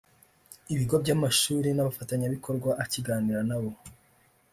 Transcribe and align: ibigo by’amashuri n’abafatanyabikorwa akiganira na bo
ibigo 0.73 0.95
by’amashuri 1.03 1.69
n’abafatanyabikorwa 1.73 2.71
akiganira 2.83 3.41
na 3.49 3.57
bo 3.61 3.69